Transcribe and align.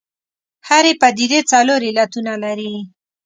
هرې 0.67 0.93
پدیدې 1.01 1.39
څلور 1.51 1.81
علتونه 1.89 2.33
لري. 2.43 2.73